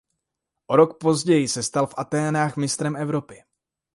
O 0.67 0.75
rok 0.75 0.97
později 0.99 1.47
se 1.47 1.63
stal 1.63 1.87
v 1.87 1.93
Athénách 1.97 2.57
mistrem 2.57 2.95
Evropy. 2.95 3.43